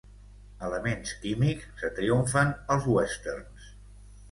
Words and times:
Elements 0.67 1.11
químics 1.25 1.69
que 1.83 1.93
triomfen 1.99 2.57
als 2.77 2.91
westerns. 2.97 3.71